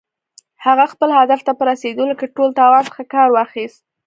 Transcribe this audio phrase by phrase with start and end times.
[0.65, 3.81] هغه خپل هدف ته په رسېدلو کې له ټول توان څخه کار واخيست.